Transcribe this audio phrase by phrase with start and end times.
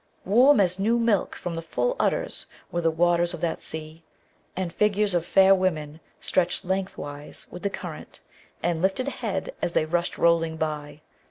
[0.25, 4.01] Warm as new milk from the full udders were the waters of that sea,
[4.55, 8.19] and figures of fair women stretched lengthwise with the current,
[8.63, 11.01] and lifted a head as they rushed rolling by.